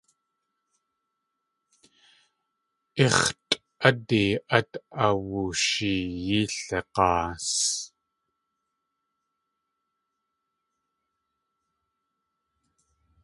Íx̲tʼ 3.03 3.53
ádi 3.87 4.23
át 4.57 4.71
awusheeyí 5.05 6.39
lig̲aas. 6.69 7.41